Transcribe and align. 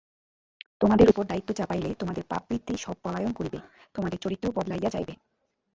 তোমাদের 0.81 1.07
উপর 1.09 1.23
দায়িত্ব 1.25 1.49
চাপাইলে 1.53 1.89
তোমাদের 1.93 2.23
পাপবৃত্তি 2.23 2.73
সব 2.77 2.95
পলায়ন 3.03 3.31
করিবে, 3.33 3.59
তোমাদের 3.95 4.17
চরিত্র 4.19 4.45
বদলাইয়া 4.51 4.89
যাইবে। 4.89 5.13